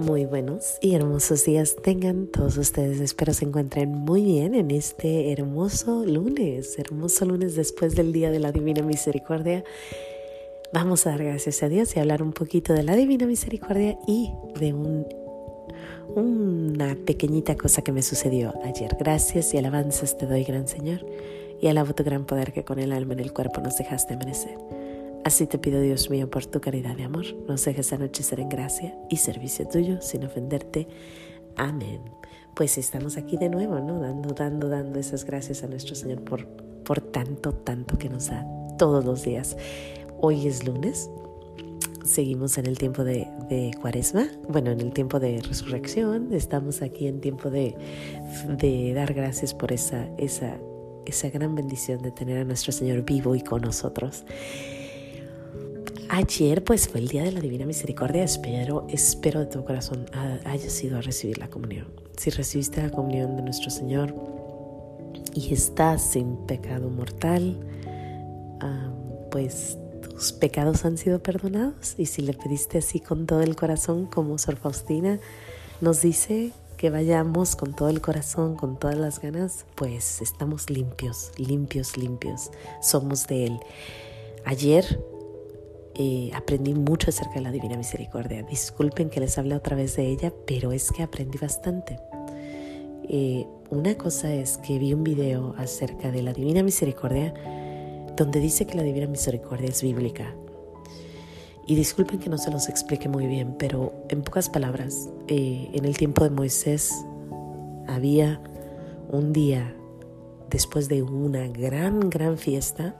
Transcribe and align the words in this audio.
Muy 0.00 0.24
buenos 0.24 0.78
y 0.80 0.94
hermosos 0.94 1.44
días 1.44 1.76
tengan 1.76 2.26
todos 2.28 2.56
ustedes. 2.56 3.00
Espero 3.00 3.34
se 3.34 3.44
encuentren 3.44 3.90
muy 3.90 4.24
bien 4.24 4.54
en 4.54 4.70
este 4.70 5.30
hermoso 5.30 6.06
lunes, 6.06 6.78
hermoso 6.78 7.26
lunes 7.26 7.54
después 7.54 7.94
del 7.94 8.10
Día 8.10 8.30
de 8.30 8.38
la 8.38 8.50
Divina 8.50 8.82
Misericordia. 8.82 9.62
Vamos 10.72 11.06
a 11.06 11.10
dar 11.10 11.22
gracias 11.22 11.62
a 11.62 11.68
Dios 11.68 11.94
y 11.94 12.00
hablar 12.00 12.22
un 12.22 12.32
poquito 12.32 12.72
de 12.72 12.82
la 12.82 12.96
Divina 12.96 13.26
Misericordia 13.26 13.98
y 14.06 14.32
de 14.58 14.72
un, 14.72 15.06
una 16.16 16.96
pequeñita 17.04 17.54
cosa 17.56 17.82
que 17.82 17.92
me 17.92 18.00
sucedió 18.00 18.54
ayer. 18.64 18.96
Gracias 18.98 19.52
y 19.52 19.58
alabanzas 19.58 20.16
te 20.16 20.26
doy, 20.26 20.44
gran 20.44 20.66
Señor, 20.66 21.04
y 21.60 21.66
alabo 21.66 21.94
tu 21.94 22.04
gran 22.04 22.24
poder 22.24 22.54
que 22.54 22.64
con 22.64 22.78
el 22.78 22.92
alma 22.92 23.12
en 23.12 23.20
el 23.20 23.34
cuerpo 23.34 23.60
nos 23.60 23.76
dejaste 23.76 24.14
amanecer. 24.14 24.79
Así 25.22 25.46
te 25.46 25.58
pido, 25.58 25.80
Dios 25.82 26.08
mío, 26.08 26.30
por 26.30 26.46
tu 26.46 26.60
caridad 26.60 26.96
de 26.96 27.04
amor, 27.04 27.26
nos 27.46 27.64
dejes 27.64 27.92
anochecer 27.92 28.40
en 28.40 28.48
gracia 28.48 28.94
y 29.10 29.16
servicio 29.16 29.68
tuyo 29.68 30.00
sin 30.00 30.24
ofenderte. 30.24 30.88
Amén. 31.56 32.00
Pues 32.54 32.78
estamos 32.78 33.18
aquí 33.18 33.36
de 33.36 33.50
nuevo, 33.50 33.80
¿no? 33.80 34.00
Dando, 34.00 34.32
dando, 34.32 34.68
dando 34.70 34.98
esas 34.98 35.24
gracias 35.24 35.62
a 35.62 35.66
nuestro 35.66 35.94
Señor 35.94 36.22
por, 36.22 36.46
por 36.84 37.00
tanto, 37.02 37.52
tanto 37.52 37.98
que 37.98 38.08
nos 38.08 38.28
da 38.28 38.46
todos 38.78 39.04
los 39.04 39.22
días. 39.22 39.58
Hoy 40.22 40.46
es 40.46 40.66
lunes, 40.66 41.10
seguimos 42.02 42.56
en 42.56 42.64
el 42.64 42.78
tiempo 42.78 43.04
de, 43.04 43.28
de, 43.50 43.72
cuaresma, 43.78 44.26
bueno, 44.48 44.70
en 44.70 44.80
el 44.80 44.92
tiempo 44.92 45.20
de 45.20 45.40
resurrección, 45.42 46.32
estamos 46.32 46.80
aquí 46.80 47.06
en 47.06 47.20
tiempo 47.20 47.50
de, 47.50 47.74
de 48.58 48.94
dar 48.94 49.12
gracias 49.12 49.52
por 49.52 49.70
esa, 49.70 50.08
esa, 50.16 50.56
esa 51.04 51.28
gran 51.28 51.54
bendición 51.54 52.00
de 52.00 52.10
tener 52.10 52.38
a 52.38 52.44
nuestro 52.44 52.72
Señor 52.72 53.02
vivo 53.02 53.34
y 53.34 53.42
con 53.42 53.60
nosotros. 53.62 54.24
Ayer 56.12 56.64
pues 56.64 56.88
fue 56.88 56.98
el 56.98 57.06
día 57.06 57.22
de 57.22 57.30
la 57.30 57.38
Divina 57.38 57.64
Misericordia, 57.64 58.24
espero, 58.24 58.84
espero 58.88 59.38
de 59.38 59.46
todo 59.46 59.64
corazón 59.64 60.06
hayas 60.44 60.82
ido 60.82 60.98
a 60.98 61.02
recibir 61.02 61.38
la 61.38 61.48
comunión. 61.48 61.86
Si 62.16 62.30
recibiste 62.30 62.82
la 62.82 62.90
comunión 62.90 63.36
de 63.36 63.42
nuestro 63.42 63.70
Señor 63.70 64.12
y 65.34 65.54
estás 65.54 66.02
sin 66.02 66.36
pecado 66.48 66.90
mortal, 66.90 67.56
pues 69.30 69.78
tus 70.02 70.32
pecados 70.32 70.84
han 70.84 70.98
sido 70.98 71.22
perdonados 71.22 71.94
y 71.96 72.06
si 72.06 72.22
le 72.22 72.34
pediste 72.34 72.78
así 72.78 72.98
con 72.98 73.26
todo 73.26 73.42
el 73.42 73.54
corazón 73.54 74.06
como 74.06 74.36
Sor 74.36 74.56
Faustina 74.56 75.20
nos 75.80 76.02
dice 76.02 76.50
que 76.76 76.90
vayamos 76.90 77.54
con 77.54 77.72
todo 77.72 77.88
el 77.88 78.00
corazón, 78.00 78.56
con 78.56 78.80
todas 78.80 78.96
las 78.96 79.20
ganas, 79.20 79.64
pues 79.76 80.20
estamos 80.22 80.70
limpios, 80.70 81.30
limpios, 81.36 81.96
limpios, 81.96 82.50
somos 82.82 83.28
de 83.28 83.46
Él. 83.46 83.60
Ayer 84.44 84.98
aprendí 86.34 86.74
mucho 86.74 87.10
acerca 87.10 87.34
de 87.34 87.40
la 87.42 87.52
Divina 87.52 87.76
Misericordia. 87.76 88.42
Disculpen 88.42 89.10
que 89.10 89.20
les 89.20 89.36
hable 89.36 89.54
otra 89.54 89.76
vez 89.76 89.96
de 89.96 90.06
ella, 90.06 90.32
pero 90.46 90.72
es 90.72 90.90
que 90.92 91.02
aprendí 91.02 91.38
bastante. 91.38 91.98
Eh, 93.12 93.44
una 93.70 93.96
cosa 93.96 94.32
es 94.32 94.56
que 94.58 94.78
vi 94.78 94.94
un 94.94 95.02
video 95.02 95.54
acerca 95.58 96.12
de 96.12 96.22
la 96.22 96.32
Divina 96.32 96.62
Misericordia 96.62 97.34
donde 98.16 98.38
dice 98.38 98.66
que 98.66 98.76
la 98.76 98.84
Divina 98.84 99.08
Misericordia 99.08 99.68
es 99.68 99.82
bíblica. 99.82 100.32
Y 101.66 101.74
disculpen 101.74 102.20
que 102.20 102.30
no 102.30 102.38
se 102.38 102.52
los 102.52 102.68
explique 102.68 103.08
muy 103.08 103.26
bien, 103.26 103.56
pero 103.58 103.92
en 104.08 104.22
pocas 104.22 104.48
palabras, 104.48 105.08
eh, 105.26 105.70
en 105.72 105.84
el 105.86 105.96
tiempo 105.96 106.22
de 106.22 106.30
Moisés 106.30 107.04
había 107.88 108.40
un 109.10 109.32
día 109.32 109.74
después 110.48 110.88
de 110.88 111.02
una 111.02 111.48
gran, 111.48 112.10
gran 112.10 112.38
fiesta, 112.38 112.94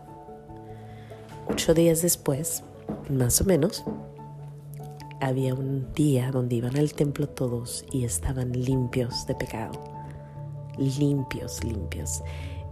ocho 1.49 1.73
días 1.73 2.03
después, 2.03 2.65
más 3.09 3.41
o 3.41 3.45
menos, 3.45 3.85
había 5.21 5.55
un 5.55 5.93
día 5.93 6.31
donde 6.31 6.57
iban 6.57 6.77
al 6.77 6.95
templo 6.95 7.29
todos 7.29 7.85
y 7.93 8.05
estaban 8.05 8.53
limpios 8.53 9.27
de 9.27 9.35
pecado. 9.35 9.73
Limpios, 10.79 11.63
limpios. 11.63 12.23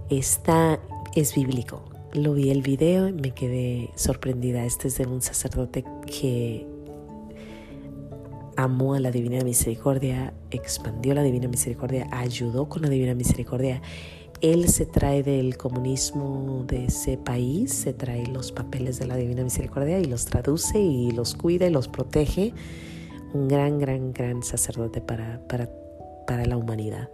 Esta 0.09 0.81
es 1.15 1.35
bíblico. 1.35 1.85
Lo 2.15 2.33
vi 2.33 2.51
el 2.51 2.63
video 2.63 3.09
y 3.09 3.13
me 3.13 3.33
quedé 3.33 3.91
sorprendida. 3.97 4.65
Este 4.65 4.89
es 4.89 4.97
de 4.97 5.07
un 5.07 5.21
sacerdote 5.21 5.85
que 6.07 6.67
amó 8.57 8.95
a 8.95 9.01
la 9.01 9.11
Divina 9.11 9.45
Misericordia, 9.45 10.33
expandió 10.51 11.15
la 11.15 11.23
Divina 11.23 11.49
Misericordia, 11.49 12.09
ayudó 12.11 12.69
con 12.69 12.83
la 12.83 12.89
Divina 12.89 13.15
Misericordia 13.15 13.83
él 14.41 14.69
se 14.69 14.87
trae 14.87 15.23
del 15.23 15.57
comunismo 15.57 16.65
de 16.67 16.87
ese 16.87 17.17
país, 17.17 17.73
se 17.73 17.93
trae 17.93 18.27
los 18.27 18.53
papeles 18.53 18.99
de 18.99 19.07
la 19.07 19.17
Divina 19.17 19.43
Misericordia 19.43 19.99
y 19.99 20.05
los 20.05 20.27
traduce 20.27 20.79
y 20.79 21.11
los 21.11 21.35
cuida 21.35 21.67
y 21.67 21.71
los 21.71 21.89
protege. 21.89 22.53
Un 23.35 23.49
gran, 23.49 23.79
gran, 23.79 24.13
gran 24.13 24.43
sacerdote 24.43 25.01
para, 25.01 25.41
para, 25.49 25.71
para 26.27 26.47
la 26.47 26.57
humanidad. 26.57 27.11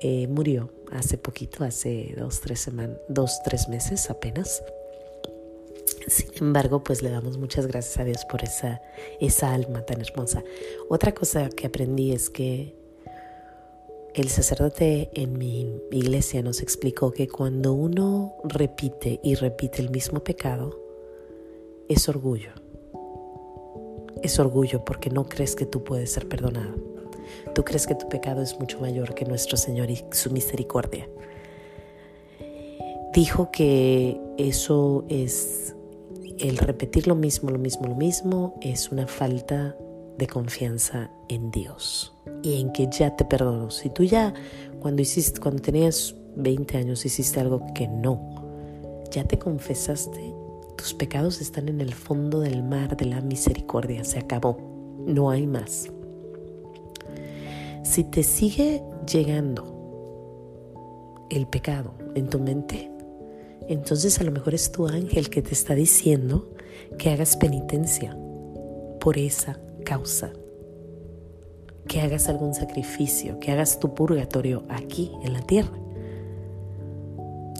Eh, 0.00 0.28
murió 0.28 0.72
hace 0.92 1.18
poquito, 1.18 1.64
hace 1.64 2.14
dos 2.16 2.40
tres, 2.40 2.60
semanas, 2.60 2.98
dos, 3.08 3.40
tres 3.44 3.68
meses 3.68 4.10
apenas. 4.10 4.62
Sin 6.06 6.30
embargo, 6.40 6.84
pues 6.84 7.02
le 7.02 7.10
damos 7.10 7.38
muchas 7.38 7.66
gracias 7.66 7.98
a 7.98 8.04
Dios 8.04 8.24
por 8.24 8.42
esa, 8.44 8.80
esa 9.20 9.52
alma 9.52 9.82
tan 9.82 10.00
hermosa. 10.00 10.44
Otra 10.88 11.12
cosa 11.12 11.48
que 11.48 11.66
aprendí 11.66 12.12
es 12.12 12.30
que 12.30 12.74
el 14.14 14.28
sacerdote 14.30 15.10
en 15.14 15.38
mi 15.38 15.80
iglesia 15.90 16.42
nos 16.42 16.60
explicó 16.62 17.12
que 17.12 17.28
cuando 17.28 17.72
uno 17.72 18.34
repite 18.44 19.20
y 19.22 19.34
repite 19.34 19.82
el 19.82 19.90
mismo 19.90 20.20
pecado, 20.20 20.80
es 21.88 22.08
orgullo. 22.08 22.50
Es 24.22 24.38
orgullo 24.38 24.84
porque 24.84 25.10
no 25.10 25.28
crees 25.28 25.54
que 25.54 25.66
tú 25.66 25.84
puedes 25.84 26.10
ser 26.10 26.28
perdonado. 26.28 26.74
Tú 27.54 27.64
crees 27.64 27.86
que 27.86 27.94
tu 27.94 28.08
pecado 28.08 28.42
es 28.42 28.58
mucho 28.58 28.80
mayor 28.80 29.14
que 29.14 29.24
nuestro 29.24 29.56
Señor 29.56 29.90
y 29.90 30.04
su 30.10 30.30
misericordia. 30.30 31.08
Dijo 33.12 33.50
que 33.50 34.20
eso 34.36 35.04
es 35.08 35.74
el 36.38 36.58
repetir 36.58 37.06
lo 37.06 37.14
mismo, 37.14 37.50
lo 37.50 37.58
mismo, 37.58 37.86
lo 37.86 37.94
mismo, 37.94 38.58
es 38.62 38.90
una 38.90 39.06
falta 39.06 39.76
de 40.16 40.26
confianza 40.26 41.10
en 41.28 41.50
Dios 41.50 42.17
y 42.42 42.60
en 42.60 42.72
que 42.72 42.88
ya 42.90 43.14
te 43.16 43.24
perdono. 43.24 43.70
Si 43.70 43.90
tú 43.90 44.04
ya 44.04 44.34
cuando 44.80 45.02
hiciste 45.02 45.40
cuando 45.40 45.62
tenías 45.62 46.14
20 46.36 46.78
años 46.78 47.04
hiciste 47.04 47.40
algo 47.40 47.66
que 47.74 47.88
no, 47.88 48.20
ya 49.10 49.24
te 49.24 49.38
confesaste, 49.38 50.34
tus 50.76 50.94
pecados 50.94 51.40
están 51.40 51.68
en 51.68 51.80
el 51.80 51.94
fondo 51.94 52.40
del 52.40 52.62
mar 52.62 52.96
de 52.96 53.06
la 53.06 53.20
misericordia, 53.20 54.04
se 54.04 54.18
acabó, 54.18 54.56
no 55.06 55.30
hay 55.30 55.46
más. 55.46 55.90
Si 57.82 58.04
te 58.04 58.22
sigue 58.22 58.82
llegando 59.10 59.74
el 61.30 61.46
pecado 61.46 61.94
en 62.14 62.28
tu 62.28 62.38
mente, 62.38 62.90
entonces 63.68 64.20
a 64.20 64.24
lo 64.24 64.30
mejor 64.30 64.54
es 64.54 64.70
tu 64.70 64.86
ángel 64.86 65.30
que 65.30 65.42
te 65.42 65.52
está 65.52 65.74
diciendo 65.74 66.48
que 66.98 67.10
hagas 67.10 67.36
penitencia 67.36 68.16
por 69.00 69.18
esa 69.18 69.58
causa 69.84 70.32
que 71.88 72.00
hagas 72.00 72.28
algún 72.28 72.54
sacrificio, 72.54 73.40
que 73.40 73.50
hagas 73.50 73.80
tu 73.80 73.94
purgatorio 73.94 74.64
aquí 74.68 75.10
en 75.22 75.32
la 75.32 75.40
tierra. 75.40 75.76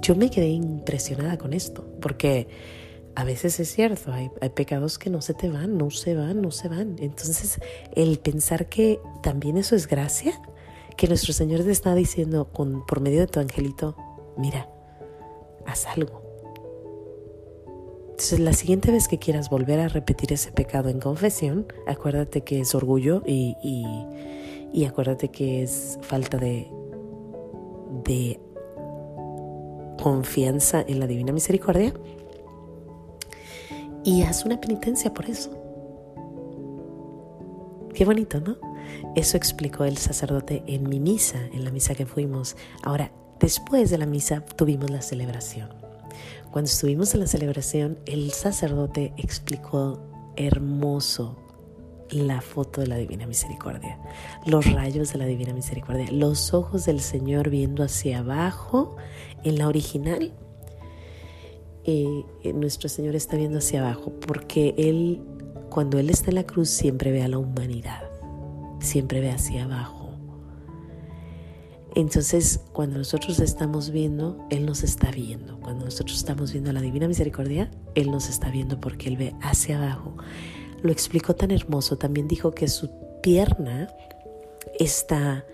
Yo 0.03 0.15
me 0.15 0.31
quedé 0.31 0.49
impresionada 0.49 1.39
con 1.39 1.53
esto, 1.53 1.85
porque 2.01 2.49
a 3.17 3.25
veces 3.25 3.59
es 3.59 3.73
cierto, 3.73 4.13
hay, 4.13 4.31
pecados 4.55 4.99
que 4.99 5.11
no 5.11 5.21
se 5.23 5.35
te 5.35 5.49
van, 5.49 5.77
no 5.77 5.91
se 5.91 6.15
van, 6.15 6.41
no 6.41 6.53
se 6.53 6.69
van. 6.69 6.97
Entonces, 7.01 7.59
el 7.97 8.19
pensar 8.21 8.69
que 8.69 9.01
también 9.23 9.57
eso 9.57 9.75
es 9.75 9.89
gracia, 9.89 10.41
que 10.97 11.09
nuestro 11.09 11.33
Señor 11.33 11.65
te 11.65 11.73
está 11.73 11.95
diciendo 11.95 12.53
con, 12.53 12.87
por 12.87 13.01
medio 13.01 13.21
de 13.21 13.27
tu 13.27 13.41
angelito, 13.41 13.97
mira, 14.37 14.69
haz 15.67 15.87
algo. 15.87 16.28
Entonces, 18.19 18.41
la 18.41 18.53
siguiente 18.53 18.91
vez 18.91 19.07
que 19.07 19.21
quieras 19.21 19.49
volver 19.49 19.79
a 19.79 19.87
repetir 19.87 20.33
ese 20.33 20.51
pecado 20.51 20.89
en 20.89 20.99
confesión, 20.99 21.73
acuérdate 21.87 22.41
que 22.41 22.59
es 22.59 22.75
orgullo 22.75 23.23
y, 23.25 23.55
y, 24.73 24.85
acuérdate 24.87 25.29
que 25.29 25.63
es 25.63 26.01
falta 26.03 26.37
de, 26.37 26.69
de 28.03 28.41
confianza 30.03 30.85
en 30.89 30.99
la 30.99 31.07
divina 31.07 31.31
misericordia 31.31 31.95
y 34.03 34.23
haz 34.23 34.45
una 34.45 34.61
penitencia 34.61 35.15
por 35.15 35.27
eso. 35.27 35.53
Qué 37.95 38.05
bonito, 38.05 38.41
¿no? 38.41 38.57
Eso 39.15 39.37
explicó 39.37 39.85
el 39.85 39.97
sacerdote 39.97 40.65
en 40.67 40.89
mi 40.89 40.99
misa, 40.99 41.39
en 41.53 41.65
la 41.65 41.71
misa 41.71 41.95
que 41.95 42.05
fuimos. 42.05 42.57
Ahora, 42.83 43.13
después 43.39 43.91
de 43.91 43.99
la 43.99 44.07
misa 44.07 44.45
tuvimos 44.57 44.91
la 44.91 45.03
celebración. 45.03 45.88
Cuando 46.51 46.71
estuvimos 46.71 47.15
en 47.15 47.21
la 47.21 47.27
celebración, 47.27 47.99
el 48.07 48.31
sacerdote 48.33 49.13
explicó 49.17 50.01
hermoso 50.37 51.37
la 52.11 52.41
foto 52.41 52.81
de 52.81 52.87
la 52.87 52.97
Divina 52.97 53.27
Misericordia, 53.27 53.99
los 54.47 54.71
rayos 54.73 55.13
de 55.13 55.19
la 55.19 55.27
Divina 55.27 55.53
Misericordia, 55.53 56.11
los 56.11 56.55
ojos 56.55 56.87
del 56.87 57.01
Señor 57.01 57.51
viendo 57.51 57.83
hacia 57.83 58.21
abajo. 58.21 58.97
En 59.45 59.59
la 59.59 59.69
original, 59.69 60.33
eh, 61.85 62.25
nuestro 62.55 62.89
Señor 62.89 63.15
está 63.15 63.37
viendo 63.37 63.59
hacia 63.59 63.81
abajo 63.81 64.13
porque 64.27 64.75
Él, 64.79 65.21
cuando 65.71 65.99
Él 65.99 66.11
está 66.11 66.31
en 66.31 66.37
la 66.37 66.45
cruz, 66.45 66.71
siempre 66.71 67.13
ve 67.13 67.23
a 67.23 67.29
la 67.29 67.39
humanidad. 67.39 68.05
siempre 68.81 69.21
ve 69.21 69.31
hacia 69.33 69.65
abajo. 69.65 69.98
Entonces, 71.99 72.61
cuando 72.73 72.97
nosotros 72.97 73.41
estamos 73.41 73.91
viendo, 73.91 74.47
Él 74.51 74.67
nos 74.67 74.85
está 74.85 75.11
viendo. 75.11 75.59
Cuando 75.59 75.85
nosotros 75.85 76.17
estamos 76.17 76.53
viendo 76.53 76.71
a 76.71 76.73
la 76.73 76.81
Divina 76.81 77.09
Misericordia, 77.09 77.73
Él 77.97 78.13
nos 78.13 78.29
está 78.29 78.51
viendo 78.51 78.81
porque 78.81 79.09
Él 79.09 79.17
ve 79.17 79.35
hacia 79.43 79.79
abajo. 79.79 80.17
Lo 80.81 80.93
explicó 80.93 81.35
tan 81.35 81.51
hermoso. 81.51 81.99
También 81.99 82.29
dijo 82.29 82.53
que 82.53 82.69
su 82.69 82.89
pierna 83.21 83.93
está 84.79 85.45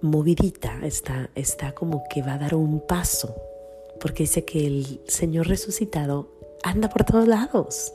movidita, 0.00 0.80
está, 0.84 1.28
está 1.34 1.72
como 1.72 2.02
que 2.08 2.22
va 2.22 2.32
a 2.32 2.38
dar 2.38 2.54
un 2.54 2.80
paso, 2.86 3.36
porque 4.00 4.22
dice 4.22 4.46
que 4.46 4.66
el 4.66 5.02
Señor 5.06 5.48
resucitado 5.48 6.30
anda 6.62 6.88
por 6.88 7.04
todos 7.04 7.28
lados. 7.28 7.92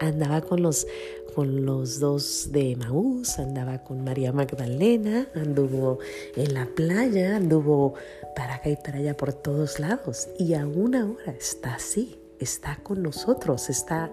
Andaba 0.00 0.42
con 0.42 0.62
los, 0.62 0.86
con 1.34 1.64
los 1.64 2.00
dos 2.00 2.48
de 2.52 2.76
Maús, 2.76 3.38
andaba 3.38 3.82
con 3.82 4.04
María 4.04 4.32
Magdalena, 4.32 5.28
anduvo 5.34 5.98
en 6.34 6.54
la 6.54 6.66
playa, 6.66 7.36
anduvo 7.36 7.94
para 8.34 8.56
acá 8.56 8.70
y 8.70 8.76
para 8.76 8.98
allá 8.98 9.16
por 9.16 9.32
todos 9.32 9.80
lados. 9.80 10.28
Y 10.38 10.54
aún 10.54 10.94
ahora 10.94 11.32
está 11.38 11.74
así, 11.74 12.18
está 12.38 12.78
con 12.82 13.02
nosotros, 13.02 13.70
está 13.70 14.10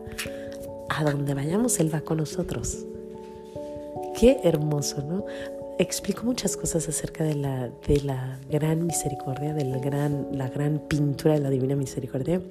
a 0.90 1.04
donde 1.04 1.34
vayamos, 1.34 1.80
Él 1.80 1.94
va 1.94 2.02
con 2.02 2.18
nosotros. 2.18 2.86
Qué 4.20 4.40
hermoso, 4.44 5.02
¿no? 5.02 5.26
Explico 5.80 6.24
muchas 6.24 6.56
cosas 6.56 6.88
acerca 6.88 7.24
de 7.24 7.36
la, 7.36 7.70
de 7.88 8.02
la 8.02 8.40
gran 8.50 8.86
misericordia, 8.86 9.54
de 9.54 9.66
la 9.66 9.80
gran, 9.80 10.28
la 10.32 10.48
gran 10.48 10.80
pintura 10.80 11.34
de 11.34 11.40
la 11.40 11.50
Divina 11.50 11.76
Misericordia. 11.76 12.42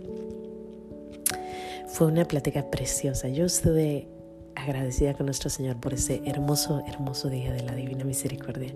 Fue 1.92 2.06
una 2.06 2.24
plática 2.24 2.70
preciosa. 2.70 3.28
Yo 3.28 3.44
estuve 3.44 4.08
agradecida 4.54 5.14
con 5.14 5.26
nuestro 5.26 5.50
Señor 5.50 5.76
por 5.76 5.94
ese 5.94 6.22
hermoso, 6.24 6.82
hermoso 6.86 7.28
día 7.28 7.52
de 7.52 7.62
la 7.62 7.74
Divina 7.74 8.04
Misericordia. 8.04 8.74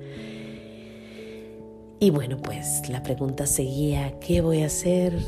Y 1.98 2.10
bueno, 2.10 2.36
pues 2.36 2.88
la 2.90 3.02
pregunta 3.02 3.46
seguía, 3.46 4.18
¿qué 4.20 4.42
voy 4.42 4.62
a 4.62 4.66
hacer? 4.66 5.18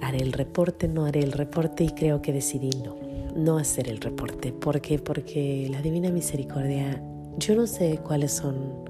¿Haré 0.00 0.18
el 0.18 0.32
reporte? 0.32 0.88
¿No 0.88 1.06
haré 1.06 1.20
el 1.20 1.30
reporte? 1.30 1.84
Y 1.84 1.90
creo 1.90 2.22
que 2.22 2.32
decidí 2.32 2.70
no, 2.70 2.96
no 3.36 3.58
hacer 3.58 3.88
el 3.88 4.00
reporte. 4.00 4.52
¿Por 4.52 4.80
qué? 4.80 4.98
Porque 4.98 5.68
la 5.70 5.80
Divina 5.80 6.10
Misericordia 6.10 7.00
yo 7.38 7.54
no 7.54 7.68
sé 7.68 8.00
cuáles 8.02 8.32
son 8.32 8.84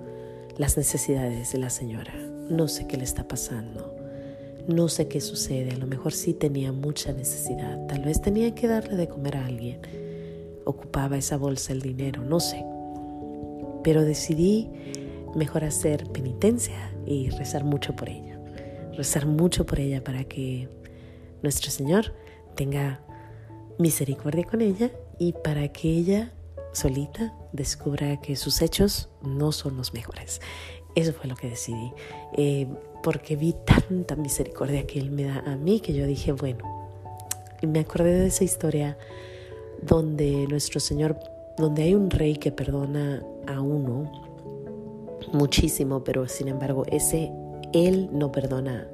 las 0.56 0.78
necesidades 0.78 1.52
de 1.52 1.58
la 1.58 1.68
señora, 1.68 2.14
no 2.48 2.66
sé 2.66 2.86
qué 2.86 2.96
le 2.96 3.04
está 3.04 3.28
pasando, 3.28 3.94
no 4.68 4.88
sé 4.88 5.08
qué 5.08 5.20
sucede, 5.20 5.72
a 5.72 5.78
lo 5.78 5.86
mejor 5.86 6.12
sí 6.12 6.34
tenía 6.34 6.72
mucha 6.72 7.12
necesidad, 7.12 7.86
tal 7.86 8.04
vez 8.04 8.20
tenía 8.20 8.54
que 8.54 8.68
darle 8.68 8.96
de 8.96 9.08
comer 9.08 9.38
a 9.38 9.46
alguien, 9.46 9.80
ocupaba 10.66 11.16
esa 11.16 11.38
bolsa 11.38 11.72
el 11.72 11.80
dinero, 11.80 12.22
no 12.22 12.38
sé, 12.38 12.64
pero 13.82 14.04
decidí 14.04 14.68
mejor 15.34 15.64
hacer 15.64 16.04
penitencia 16.12 16.92
y 17.06 17.30
rezar 17.30 17.64
mucho 17.64 17.96
por 17.96 18.10
ella, 18.10 18.38
rezar 18.94 19.24
mucho 19.24 19.64
por 19.64 19.80
ella 19.80 20.04
para 20.04 20.24
que 20.24 20.68
nuestro 21.42 21.70
Señor 21.70 22.12
tenga 22.54 23.00
misericordia 23.78 24.44
con 24.44 24.60
ella 24.60 24.90
y 25.18 25.32
para 25.32 25.68
que 25.68 25.88
ella 25.88 26.34
solita 26.72 27.34
descubra 27.52 28.20
que 28.20 28.36
sus 28.36 28.60
hechos 28.60 29.08
no 29.22 29.52
son 29.52 29.78
los 29.78 29.94
mejores. 29.94 30.40
Eso 30.94 31.12
fue 31.12 31.26
lo 31.26 31.36
que 31.36 31.48
decidí, 31.48 31.92
eh, 32.36 32.66
porque 33.02 33.36
vi 33.36 33.54
tanta 33.64 34.16
misericordia 34.16 34.86
que 34.86 34.98
Él 34.98 35.10
me 35.10 35.24
da 35.24 35.42
a 35.46 35.56
mí 35.56 35.80
que 35.80 35.92
yo 35.92 36.06
dije, 36.06 36.32
bueno, 36.32 36.64
y 37.60 37.66
me 37.66 37.80
acordé 37.80 38.12
de 38.12 38.26
esa 38.26 38.44
historia 38.44 38.96
donde 39.82 40.46
nuestro 40.48 40.80
Señor, 40.80 41.18
donde 41.56 41.82
hay 41.84 41.94
un 41.94 42.10
rey 42.10 42.36
que 42.36 42.52
perdona 42.52 43.22
a 43.46 43.60
uno 43.60 44.10
muchísimo, 45.32 46.04
pero 46.04 46.28
sin 46.28 46.48
embargo 46.48 46.84
ese 46.90 47.30
Él 47.72 48.08
no 48.12 48.32
perdona 48.32 48.88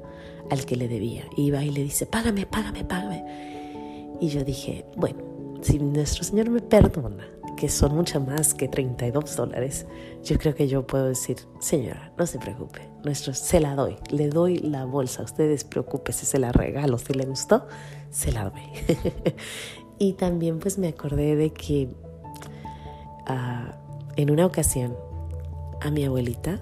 al 0.49 0.65
que 0.65 0.75
le 0.75 0.87
debía. 0.87 1.23
Va 1.53 1.63
y 1.63 1.71
le 1.71 1.83
dice, 1.83 2.05
págame, 2.05 2.45
págame, 2.45 2.83
págame. 2.83 4.15
Y 4.19 4.29
yo 4.29 4.43
dije, 4.43 4.85
bueno, 4.95 5.19
si 5.61 5.79
nuestro 5.79 6.23
Señor 6.23 6.49
me 6.49 6.61
perdona 6.61 7.34
que 7.55 7.69
son 7.69 7.95
mucho 7.95 8.19
más 8.19 8.53
que 8.53 8.67
32 8.67 9.35
dólares, 9.35 9.85
yo 10.23 10.37
creo 10.37 10.55
que 10.55 10.67
yo 10.67 10.85
puedo 10.85 11.05
decir, 11.07 11.37
señora, 11.59 12.11
no 12.17 12.25
se 12.25 12.39
preocupe, 12.39 12.81
nuestro, 13.03 13.33
se 13.33 13.59
la 13.59 13.75
doy, 13.75 13.95
le 14.09 14.29
doy 14.29 14.57
la 14.59 14.85
bolsa, 14.85 15.23
ustedes 15.23 15.63
preocúpese, 15.63 16.25
se 16.25 16.39
la 16.39 16.51
regalo, 16.51 16.97
si 16.97 17.13
le 17.13 17.25
gustó, 17.25 17.67
se 18.09 18.31
la 18.31 18.49
doy. 18.49 18.61
y 19.99 20.13
también 20.13 20.59
pues 20.59 20.77
me 20.77 20.87
acordé 20.87 21.35
de 21.35 21.51
que 21.51 21.89
ah, 23.27 23.77
en 24.15 24.31
una 24.31 24.45
ocasión 24.45 24.95
a 25.81 25.91
mi 25.91 26.03
abuelita 26.03 26.61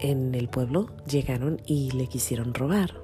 en 0.00 0.34
el 0.34 0.48
pueblo 0.48 0.88
llegaron 1.08 1.60
y 1.66 1.90
le 1.92 2.06
quisieron 2.06 2.54
robar. 2.54 3.02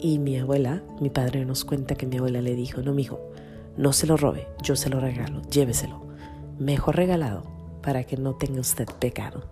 Y 0.00 0.18
mi 0.18 0.38
abuela, 0.38 0.82
mi 1.00 1.10
padre 1.10 1.44
nos 1.44 1.64
cuenta 1.64 1.94
que 1.94 2.06
mi 2.06 2.16
abuela 2.16 2.40
le 2.40 2.54
dijo, 2.54 2.80
no, 2.82 2.94
mijo, 2.94 3.29
no 3.76 3.92
se 3.92 4.06
lo 4.06 4.16
robe, 4.16 4.46
yo 4.62 4.76
se 4.76 4.88
lo 4.88 5.00
regalo, 5.00 5.42
lléveselo. 5.42 6.02
Mejor 6.58 6.96
regalado 6.96 7.44
para 7.82 8.04
que 8.04 8.16
no 8.16 8.34
tenga 8.34 8.60
usted 8.60 8.86
pecado. 8.98 9.44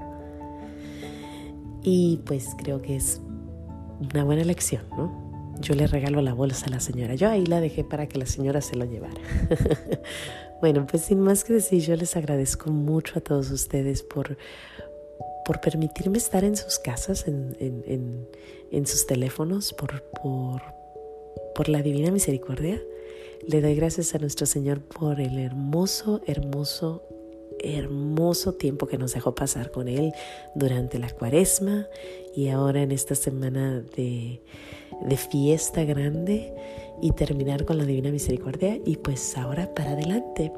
Y 1.82 2.20
pues 2.26 2.50
creo 2.58 2.82
que 2.82 2.96
es 2.96 3.20
una 4.12 4.24
buena 4.24 4.44
lección, 4.44 4.82
¿no? 4.90 5.28
Yo 5.60 5.74
le 5.74 5.86
regalo 5.86 6.22
la 6.22 6.34
bolsa 6.34 6.66
a 6.66 6.70
la 6.70 6.80
señora. 6.80 7.14
Yo 7.14 7.28
ahí 7.28 7.44
la 7.46 7.60
dejé 7.60 7.82
para 7.82 8.06
que 8.06 8.18
la 8.18 8.26
señora 8.26 8.60
se 8.60 8.76
lo 8.76 8.84
llevara. 8.84 9.20
bueno, 10.60 10.86
pues 10.86 11.04
sin 11.04 11.20
más 11.20 11.42
que 11.42 11.54
decir, 11.54 11.82
yo 11.82 11.96
les 11.96 12.16
agradezco 12.16 12.70
mucho 12.70 13.18
a 13.18 13.22
todos 13.22 13.50
ustedes 13.50 14.02
por, 14.02 14.36
por 15.44 15.60
permitirme 15.60 16.18
estar 16.18 16.44
en 16.44 16.56
sus 16.56 16.78
casas, 16.78 17.26
en, 17.26 17.56
en, 18.70 18.86
sus 18.86 19.06
teléfonos, 19.06 19.72
por, 19.72 20.02
por, 20.22 20.62
por 21.54 21.68
la 21.68 21.82
divina 21.82 22.12
misericordia 22.12 22.80
le 23.46 23.60
doy 23.60 23.74
gracias 23.74 24.14
a 24.14 24.18
nuestro 24.18 24.46
Señor 24.46 24.80
por 24.80 25.20
el 25.20 25.38
hermoso, 25.38 26.20
hermoso, 26.26 27.02
hermoso 27.60 28.54
tiempo 28.54 28.86
que 28.86 28.98
nos 28.98 29.14
dejó 29.14 29.34
pasar 29.34 29.70
con 29.70 29.88
Él 29.88 30.12
durante 30.54 30.98
la 30.98 31.10
cuaresma 31.10 31.86
y 32.34 32.48
ahora 32.48 32.82
en 32.82 32.92
esta 32.92 33.14
semana 33.14 33.80
de, 33.96 34.42
de 35.02 35.16
fiesta 35.16 35.84
grande 35.84 36.52
y 37.00 37.12
terminar 37.12 37.64
con 37.64 37.78
la 37.78 37.84
Divina 37.84 38.10
Misericordia 38.10 38.78
y 38.84 38.96
pues 38.96 39.36
ahora 39.36 39.72
para 39.74 39.92
adelante. 39.92 40.52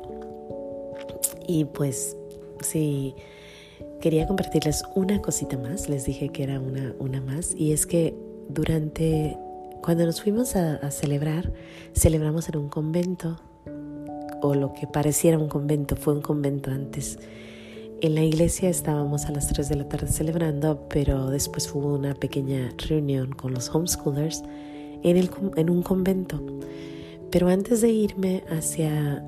Y 1.47 1.65
pues 1.65 2.17
sí, 2.61 3.15
quería 4.01 4.27
compartirles 4.27 4.83
una 4.95 5.21
cosita 5.21 5.57
más, 5.59 5.89
les 5.89 6.05
dije 6.05 6.31
que 6.31 6.43
era 6.43 6.61
una, 6.61 6.95
una 6.99 7.21
más 7.21 7.55
y 7.55 7.73
es 7.73 7.87
que 7.87 8.15
durante 8.49 9.37
cuando 9.83 10.05
nos 10.07 10.23
fuimos 10.23 10.57
a, 10.57 10.91
celebrar, 10.91 11.53
celebramos 11.95 12.49
en 12.49 12.57
un 12.57 12.69
convento, 12.69 13.41
o 14.43 14.55
lo 14.55 14.73
que 14.73 14.87
pareciera 14.87 15.39
un 15.39 15.49
convento, 15.49 15.97
fue 15.97 16.15
un 16.15 16.23
convento 16.23 16.71
antes. 16.71 17.19
En 18.01 18.15
la 18.15 18.23
iglesia 18.23 18.71
estábamos 18.71 19.27
a 19.27 19.33
las 19.33 19.49
3 19.49 19.69
de 19.69 19.77
la 19.77 19.89
tarde 19.89 20.07
celebrando, 20.09 20.89
pero 20.89 21.29
después 21.29 21.71
hubo 21.75 21.95
una 21.95 22.15
pequeña 22.15 22.73
reunión 22.89 23.33
con 23.33 23.53
los 23.53 23.69
homeschoolers 23.75 24.43
en, 25.03 25.17
el, 25.17 25.71
un 25.71 25.83
convento. 25.83 26.43
Pero 27.31 27.49
antes 27.49 27.83
de 27.83 27.91
irme 27.91 28.43
hacia, 28.51 29.23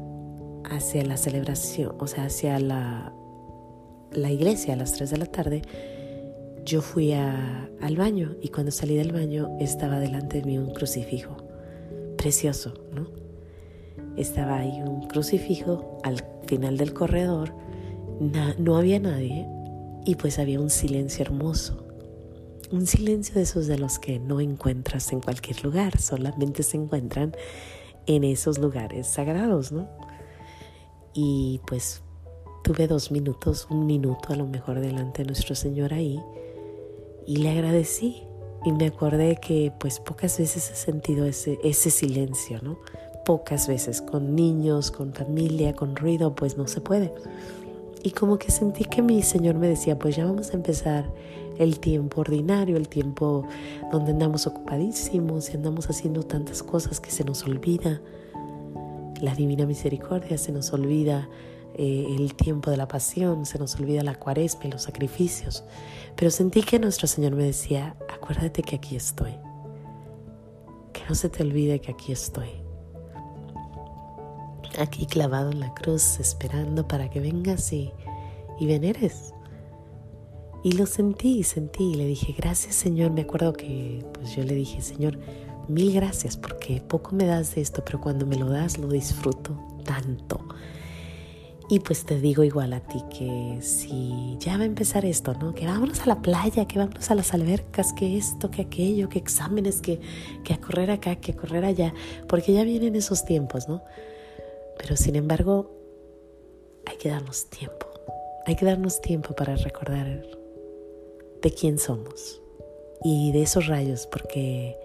hacia 0.64 1.04
la 1.04 1.16
celebración, 1.18 1.94
o 1.98 2.06
sea, 2.06 2.24
hacia 2.24 2.58
la, 2.58 3.12
la 4.10 4.30
iglesia 4.30 4.74
a 4.74 4.76
las 4.76 4.92
3 4.94 5.10
de 5.10 5.18
la 5.18 5.26
tarde, 5.26 5.62
yo 6.64 6.80
fui 6.80 7.12
al 7.12 7.96
baño 7.96 8.36
y 8.40 8.48
cuando 8.48 8.70
salí 8.70 8.94
del 8.94 9.12
baño 9.12 9.56
estaba 9.58 9.98
delante 9.98 10.40
de 10.40 10.46
mí 10.46 10.58
un 10.58 10.72
crucifijo. 10.72 11.36
Precioso, 12.16 12.74
¿no? 12.92 13.06
Estaba 14.16 14.58
ahí 14.58 14.80
un 14.82 15.08
crucifijo 15.08 15.98
al 16.04 16.22
final 16.46 16.76
del 16.76 16.92
corredor, 16.92 17.54
no 18.58 18.76
había 18.76 19.00
nadie 19.00 19.46
y 20.04 20.14
pues 20.14 20.38
había 20.38 20.60
un 20.60 20.70
silencio 20.70 21.22
hermoso. 21.22 21.84
Un 22.70 22.86
silencio 22.86 23.34
de 23.34 23.42
esos 23.42 23.66
de 23.66 23.78
los 23.78 23.98
que 23.98 24.18
no 24.18 24.40
encuentras 24.40 25.12
en 25.12 25.20
cualquier 25.20 25.62
lugar, 25.64 25.98
solamente 25.98 26.62
se 26.62 26.76
encuentran 26.76 27.34
en 28.06 28.24
esos 28.24 28.58
lugares 28.58 29.06
sagrados, 29.06 29.72
¿no? 29.72 29.88
Y 31.12 31.60
pues 31.66 32.02
tuve 32.62 32.86
dos 32.86 33.10
minutos, 33.10 33.66
un 33.68 33.86
minuto 33.86 34.32
a 34.32 34.36
lo 34.36 34.46
mejor 34.46 34.80
delante 34.80 35.22
de 35.22 35.26
nuestro 35.26 35.54
Señor 35.54 35.92
ahí 35.92 36.18
y 37.26 37.36
le 37.36 37.50
agradecí 37.50 38.22
y 38.64 38.72
me 38.72 38.86
acordé 38.86 39.36
que 39.36 39.72
pues 39.78 40.00
pocas 40.00 40.38
veces 40.38 40.70
he 40.70 40.74
sentido 40.74 41.26
ese, 41.26 41.58
ese 41.64 41.90
silencio, 41.90 42.60
¿no? 42.62 42.78
Pocas 43.24 43.68
veces, 43.68 44.02
con 44.02 44.34
niños, 44.34 44.90
con 44.90 45.12
familia, 45.12 45.74
con 45.74 45.96
ruido, 45.96 46.34
pues 46.34 46.56
no 46.56 46.66
se 46.66 46.80
puede. 46.80 47.12
Y 48.02 48.10
como 48.10 48.38
que 48.38 48.50
sentí 48.50 48.84
que 48.84 49.00
mi 49.00 49.22
Señor 49.22 49.54
me 49.56 49.68
decía, 49.68 49.98
pues 49.98 50.16
ya 50.16 50.24
vamos 50.24 50.50
a 50.50 50.54
empezar 50.54 51.08
el 51.58 51.78
tiempo 51.78 52.22
ordinario, 52.22 52.76
el 52.76 52.88
tiempo 52.88 53.46
donde 53.92 54.12
andamos 54.12 54.46
ocupadísimos 54.46 55.50
y 55.50 55.56
andamos 55.56 55.88
haciendo 55.88 56.22
tantas 56.24 56.62
cosas 56.62 57.00
que 57.00 57.10
se 57.10 57.24
nos 57.24 57.44
olvida 57.44 58.00
la 59.20 59.34
divina 59.34 59.66
misericordia, 59.66 60.36
se 60.36 60.50
nos 60.50 60.72
olvida 60.72 61.28
eh, 61.74 62.16
el 62.18 62.34
tiempo 62.34 62.70
de 62.70 62.76
la 62.76 62.88
pasión, 62.88 63.46
se 63.46 63.58
nos 63.58 63.76
olvida 63.76 64.02
la 64.02 64.14
cuaresma 64.14 64.64
y 64.64 64.70
los 64.70 64.82
sacrificios. 64.82 65.64
Pero 66.16 66.30
sentí 66.30 66.62
que 66.62 66.78
nuestro 66.78 67.06
Señor 67.06 67.32
me 67.32 67.44
decía, 67.44 67.96
acuérdate 68.12 68.62
que 68.62 68.76
aquí 68.76 68.96
estoy. 68.96 69.32
Que 70.92 71.02
no 71.08 71.14
se 71.14 71.28
te 71.28 71.42
olvide 71.42 71.80
que 71.80 71.92
aquí 71.92 72.12
estoy. 72.12 72.48
Aquí 74.78 75.06
clavado 75.06 75.50
en 75.50 75.60
la 75.60 75.72
cruz, 75.74 76.18
esperando 76.20 76.86
para 76.88 77.10
que 77.10 77.20
vengas 77.20 77.72
y, 77.72 77.92
y 78.58 78.66
veneres. 78.66 79.34
Y 80.64 80.72
lo 80.72 80.86
sentí, 80.86 81.42
sentí, 81.42 81.92
y 81.92 81.94
le 81.94 82.06
dije, 82.06 82.34
gracias 82.36 82.74
Señor. 82.74 83.10
Me 83.10 83.22
acuerdo 83.22 83.52
que 83.52 84.04
pues 84.12 84.36
yo 84.36 84.44
le 84.44 84.54
dije, 84.54 84.80
Señor, 84.80 85.18
mil 85.68 85.92
gracias 85.92 86.36
porque 86.36 86.80
poco 86.80 87.14
me 87.14 87.24
das 87.24 87.54
de 87.54 87.62
esto, 87.62 87.82
pero 87.84 88.00
cuando 88.00 88.26
me 88.26 88.36
lo 88.36 88.48
das 88.48 88.78
lo 88.78 88.88
disfruto 88.88 89.58
tanto. 89.84 90.40
Y 91.72 91.80
pues 91.80 92.04
te 92.04 92.20
digo 92.20 92.44
igual 92.44 92.74
a 92.74 92.80
ti 92.80 93.02
que 93.08 93.62
si 93.62 94.36
ya 94.38 94.58
va 94.58 94.64
a 94.64 94.66
empezar 94.66 95.06
esto, 95.06 95.32
¿no? 95.32 95.54
Que 95.54 95.64
vámonos 95.64 96.02
a 96.02 96.06
la 96.06 96.20
playa, 96.20 96.68
que 96.68 96.78
vámonos 96.78 97.10
a 97.10 97.14
las 97.14 97.32
albercas, 97.32 97.94
que 97.94 98.18
esto, 98.18 98.50
que 98.50 98.60
aquello, 98.60 99.08
que 99.08 99.18
exámenes, 99.18 99.80
que, 99.80 99.98
que 100.44 100.52
a 100.52 100.60
correr 100.60 100.90
acá, 100.90 101.16
que 101.16 101.32
a 101.32 101.34
correr 101.34 101.64
allá, 101.64 101.94
porque 102.28 102.52
ya 102.52 102.62
vienen 102.62 102.94
esos 102.94 103.24
tiempos, 103.24 103.68
¿no? 103.68 103.82
Pero 104.76 104.96
sin 104.96 105.16
embargo, 105.16 105.70
hay 106.84 106.98
que 106.98 107.08
darnos 107.08 107.48
tiempo, 107.48 107.86
hay 108.44 108.54
que 108.54 108.66
darnos 108.66 109.00
tiempo 109.00 109.34
para 109.34 109.56
recordar 109.56 110.26
de 111.40 111.54
quién 111.54 111.78
somos 111.78 112.42
y 113.02 113.32
de 113.32 113.44
esos 113.44 113.66
rayos, 113.66 114.06
porque 114.08 114.76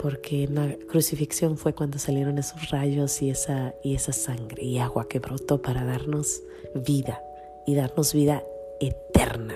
porque 0.00 0.44
en 0.44 0.54
la 0.54 0.76
crucifixión 0.88 1.58
fue 1.58 1.74
cuando 1.74 1.98
salieron 1.98 2.38
esos 2.38 2.70
rayos 2.70 3.20
y 3.20 3.30
esa, 3.30 3.74
y 3.82 3.94
esa 3.94 4.12
sangre 4.12 4.62
y 4.64 4.78
agua 4.78 5.06
que 5.08 5.18
brotó 5.18 5.60
para 5.60 5.84
darnos 5.84 6.42
vida 6.74 7.22
y 7.66 7.74
darnos 7.74 8.14
vida 8.14 8.42
eterna 8.80 9.54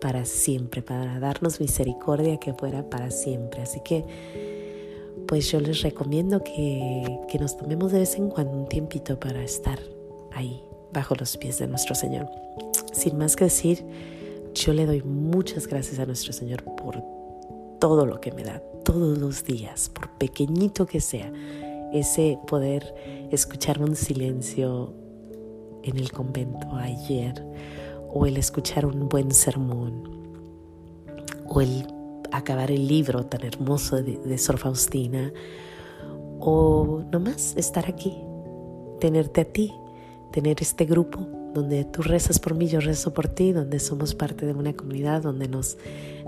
para 0.00 0.24
siempre, 0.24 0.80
para 0.80 1.18
darnos 1.18 1.60
misericordia 1.60 2.38
que 2.38 2.54
fuera 2.54 2.88
para 2.88 3.10
siempre. 3.10 3.62
Así 3.62 3.80
que, 3.80 4.04
pues 5.26 5.50
yo 5.50 5.60
les 5.60 5.82
recomiendo 5.82 6.42
que, 6.44 7.18
que 7.28 7.38
nos 7.38 7.56
tomemos 7.56 7.90
de 7.90 7.98
vez 7.98 8.14
en 8.14 8.28
cuando 8.30 8.52
un 8.52 8.68
tiempito 8.68 9.18
para 9.18 9.42
estar 9.42 9.80
ahí, 10.32 10.62
bajo 10.92 11.16
los 11.16 11.36
pies 11.36 11.58
de 11.58 11.66
nuestro 11.66 11.96
Señor. 11.96 12.28
Sin 12.92 13.18
más 13.18 13.34
que 13.34 13.44
decir, 13.44 13.84
yo 14.54 14.72
le 14.72 14.86
doy 14.86 15.02
muchas 15.02 15.66
gracias 15.66 15.98
a 15.98 16.06
nuestro 16.06 16.32
Señor 16.32 16.62
por 16.76 17.02
todo 17.80 18.06
lo 18.06 18.20
que 18.20 18.30
me 18.30 18.44
da 18.44 18.62
todos 18.90 19.18
los 19.18 19.44
días, 19.44 19.88
por 19.88 20.08
pequeñito 20.18 20.84
que 20.84 21.00
sea, 21.00 21.32
ese 21.92 22.40
poder 22.48 22.92
escuchar 23.30 23.80
un 23.80 23.94
silencio 23.94 24.92
en 25.84 25.96
el 25.96 26.10
convento 26.10 26.74
ayer, 26.74 27.40
o 28.12 28.26
el 28.26 28.36
escuchar 28.36 28.84
un 28.86 29.08
buen 29.08 29.30
sermón, 29.30 30.02
o 31.46 31.60
el 31.60 31.86
acabar 32.32 32.72
el 32.72 32.88
libro 32.88 33.26
tan 33.26 33.44
hermoso 33.44 34.02
de, 34.02 34.38
Sor 34.38 34.58
Faustina, 34.58 35.32
o 36.40 37.04
nomás 37.12 37.54
estar 37.56 37.88
aquí, 37.88 38.16
tenerte 38.98 39.42
a 39.42 39.44
ti, 39.44 39.72
tener 40.32 40.56
este 40.60 40.84
grupo 40.84 41.20
donde 41.54 41.84
tú 41.84 42.02
rezas 42.02 42.40
por 42.40 42.56
mí, 42.56 42.66
yo 42.66 42.80
rezo 42.80 43.14
por 43.14 43.28
ti, 43.28 43.52
donde 43.52 43.78
somos 43.78 44.16
parte 44.16 44.46
de 44.46 44.52
una 44.52 44.72
comunidad, 44.72 45.22
donde 45.22 45.46
nos, 45.46 45.78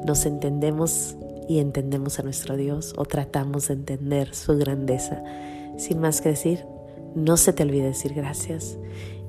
nos 0.06 0.26
entendemos 0.26 1.16
y 1.52 1.58
entendemos 1.58 2.18
a 2.18 2.22
nuestro 2.22 2.56
Dios 2.56 2.94
o 2.96 3.04
tratamos 3.04 3.68
de 3.68 3.74
entender 3.74 4.34
su 4.34 4.56
grandeza. 4.56 5.22
Sin 5.76 6.00
más 6.00 6.22
que 6.22 6.30
decir, 6.30 6.64
no 7.14 7.36
se 7.36 7.52
te 7.52 7.62
olvide 7.62 7.84
decir 7.84 8.14
gracias. 8.14 8.78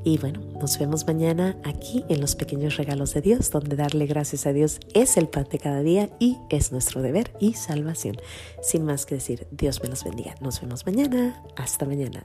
Y 0.06 0.18
bueno, 0.20 0.40
nos 0.62 0.80
vemos 0.80 1.06
mañana 1.06 1.58
aquí 1.66 2.06
en 2.08 2.22
los 2.22 2.36
pequeños 2.36 2.78
regalos 2.78 3.14
de 3.14 3.22
Dios, 3.22 3.52
donde 3.52 3.76
darle 3.76 4.06
gracias 4.06 4.46
a 4.46 4.54
Dios 4.54 4.80
es 4.94 5.18
el 5.18 5.28
pan 5.28 5.48
de 5.52 5.60
cada 5.60 5.82
día 5.82 6.10
y 6.18 6.38
es 6.50 6.72
nuestro 6.72 7.02
deber 7.02 7.34
y 7.42 7.56
salvación. 7.56 8.16
Sin 8.62 8.86
más 8.86 9.06
que 9.06 9.16
decir, 9.16 9.46
Dios 9.52 9.84
me 9.84 9.90
los 9.90 10.06
bendiga. 10.06 10.36
Nos 10.40 10.62
vemos 10.62 10.86
mañana. 10.86 11.44
Hasta 11.58 11.86
mañana. 11.86 12.24